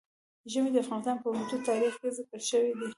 ژمی 0.51 0.69
د 0.73 0.77
افغانستان 0.83 1.17
په 1.19 1.27
اوږده 1.29 1.57
تاریخ 1.69 1.93
کې 2.01 2.09
ذکر 2.17 2.39
شوی 2.49 2.71
دی. 2.79 2.87